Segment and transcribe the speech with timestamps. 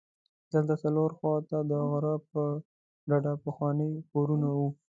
[0.53, 2.41] دلته څلورو خواوو ته د غره په
[3.09, 4.67] ډډه پخواني کورونه وو.